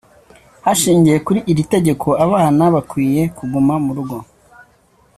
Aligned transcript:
Hashingiwe 0.65 1.17
kuri 1.25 1.39
iri 1.51 1.63
tegeko 1.73 2.07
abana 2.25 2.63
bakwiye 2.75 3.23
kuguma 3.37 3.73
murugo. 3.85 4.17